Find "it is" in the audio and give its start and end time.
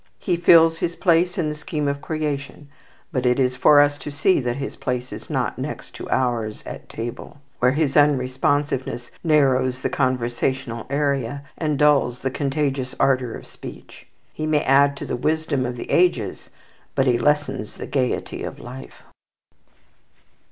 3.23-3.55